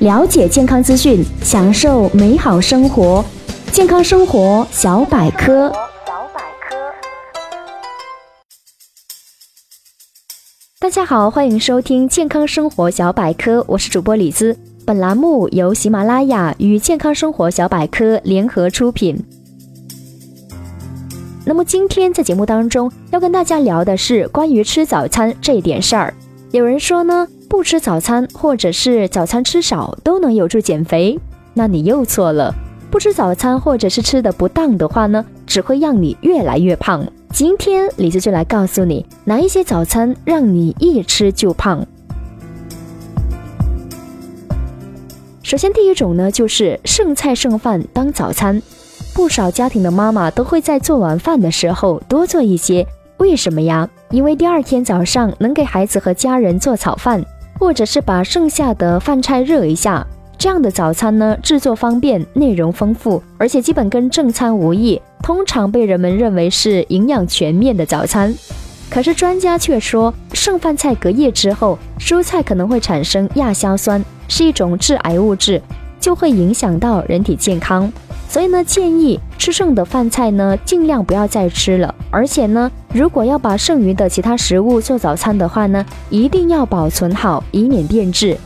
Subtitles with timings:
[0.00, 3.22] 了解健康资讯，享受美好生活。
[3.70, 5.68] 健康生活小百科。
[6.06, 6.76] 小百科。
[10.78, 14.56] 大家好，欢迎收听健康生活小百科，我是主播李姿。
[14.86, 19.22] 本栏目由喜马拉雅与健康生活小百科联合出品。
[21.44, 26.14] 那么今天在节目当中要跟大家聊的是关于吃早餐这点事儿。
[26.52, 31.18] 有人说呢，不吃早餐或者是早餐吃少都能有助减肥，
[31.52, 32.54] 那你又错了。
[32.92, 37.04] 不吃早餐或者是吃的不当的话呢，只会让你越来越胖。
[37.30, 41.84] 今天李子就来告诉你，哪一些早餐让你一吃就胖。
[45.42, 48.62] 首先第一种呢，就是剩菜剩饭当早餐。
[49.12, 53.90] 不少家庭的妈妈都会在做完饭的时候多做一些，为什么呀？
[54.10, 57.24] 因为第二天早上能给孩子和家人做早饭，
[57.60, 60.04] 或者是把剩下的饭菜热一下。
[60.38, 68.34] 这样的早餐呢，制作方便，内容丰富，而且基本跟正餐无异，通常被人们认为是营养全面的早餐。
[68.88, 75.60] 可是专家却说，剩饭菜隔夜之后，蔬菜可能会产生亚硝酸，是一种致癌物质，
[76.00, 77.92] 就会影响到人体健康。
[78.30, 81.92] 所以呢，建议吃剩的饭菜呢，尽量不要再吃了。
[82.12, 88.36] 而且呢，如果要把剩余的其他食物做早餐的话呢，一定要保存好，以免变质。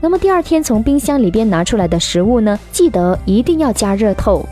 [0.00, 4.46] 那么第二天从冰箱里边拿出来的食物呢，记得一定要加热透。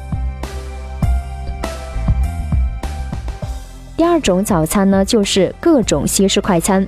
[3.96, 6.84] 第二种早餐呢，就是各种西式快餐。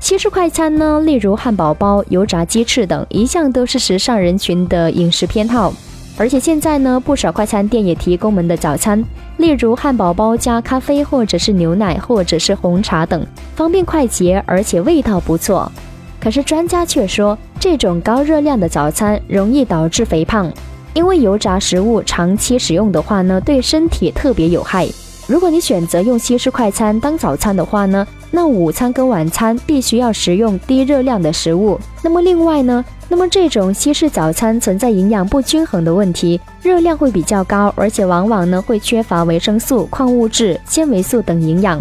[0.00, 5.74] 西式快餐呢，例如汉堡包、油炸鸡翅等，一向都是时尚人群的饮食偏好。
[6.18, 9.04] 而且现在呢，不少快餐店也提供我们的早餐，
[9.36, 15.70] 例如汉堡包加咖啡，或者是牛奶，或者是红茶等，方便快捷，而且味道不错。
[16.18, 20.50] 可是专家却说，这种高热量的早餐容易导致肥胖，
[20.94, 24.88] 因为油炸食物长期使用的话呢，对身体特别有害。
[25.26, 31.78] 如果你选择用西式快餐当早餐的话呢，那午餐跟晚餐必须要食用低热量的食物。
[32.02, 32.84] 那么另外呢？
[33.08, 41.80] 那么这种西式早餐存在营养不均衡的问题，热量会比较高，而且往往呢会缺乏维生素、矿物质、纤维素等营养，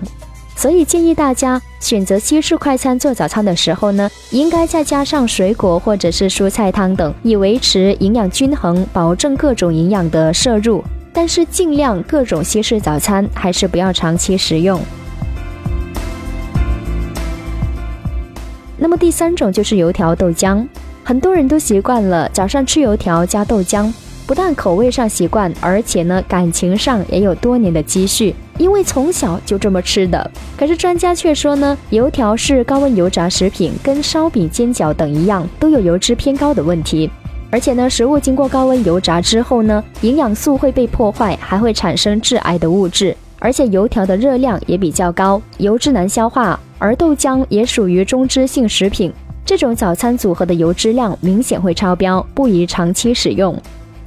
[0.56, 10.84] 所以建议大家选择西式快餐做早餐的时候呢，应该再加上水果或者是蔬菜汤等，以维持营养均衡，保证各种营养的摄入。
[11.12, 14.80] 但是尽量各种西式早餐还是不要长期食用。
[18.78, 20.68] 那么第三种就是油条豆浆。
[21.08, 23.94] 很多人都习惯了早上吃油条加豆浆，
[24.26, 30.32] 不但口味上习惯，而且呢感情上也有多年的积蓄，因为从小就这么吃的。
[30.58, 37.08] 可是专家却说呢，油条是高温油炸食品，跟烧饼、煎饺等一样，都有油脂偏高的问题。
[37.52, 43.16] 而且呢，食物经过高温油炸之后呢，营养素会被破坏，还会产生致癌的物质。
[43.38, 49.14] 而且油条的热量也比较高，油脂难消化，而豆浆也属于中脂性食品。
[49.46, 53.56] 这种早餐组合的油脂量明显会超标，不宜长期使用。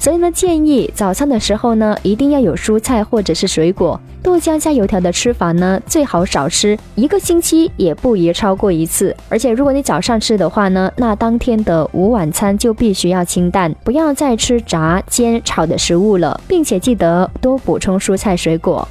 [0.00, 4.00] 所以呢，建议早餐的时候呢，一定要有蔬菜或者是水果。
[4.22, 9.14] 豆浆加油条的吃法呢，最好少吃，一个星期也不宜超过一次。
[9.28, 18.86] 而且如果你早上吃的话呢，那当天的午晚餐就必须要清淡，不要再吃炸、煎、炒的食物了，并且记得多补充蔬菜水果。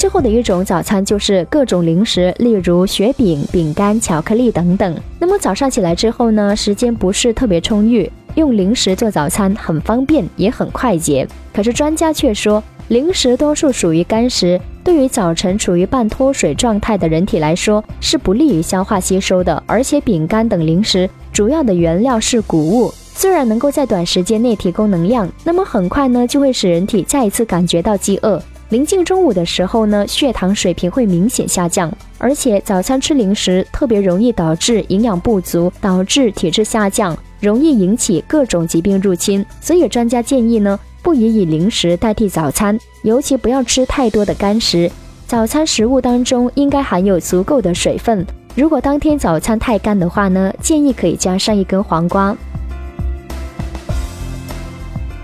[0.00, 4.98] 最后的一种早餐就是各种零食，例如雪饼、饼干、巧克力等等。
[5.18, 11.28] 那么早上起来之后呢，时间不是特别充裕，用零食做早餐很方便，也很快捷。
[11.52, 19.62] 可是专家却说，零食多数属于干食，对于早晨处于半脱水状态的人体来说，是不利于消化吸收的。
[19.66, 28.42] 而且饼干等零食主要的原料是谷物，虽然能够在短时间内提供能量，那么很快呢就会使人体再一次感觉到饥饿。
[28.70, 39.44] 临近中午的时候呢，血糖水平会明显下降，而且早餐吃零食特别容易导致营养不足，导致体质下降，容易引起各种疾病入侵。
[39.60, 44.88] 所以专家建议呢，不宜以零食代替早餐，尤其不要吃太多的干食。
[45.26, 48.24] 早餐食物当中应该含有足够的水分。
[48.54, 52.36] 如果当天早餐太干的话呢，建议可以加上一根黄瓜。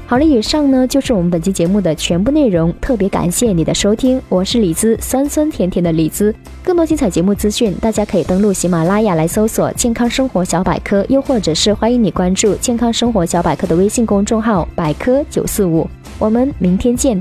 [0.08, 2.72] 好了，以上呢就是我们本期节目的全部内容。
[2.80, 6.32] 特别感谢你的收听，我是李子，酸酸甜甜的李子。
[6.62, 15.88] 更多精彩节目资讯，大家可以登录喜马拉雅来搜索“健康生活小百科”，又或者是欢迎你关注“健康生活小百科”的微信公众号“百科九四五”。
[16.20, 17.20] 我们明天见。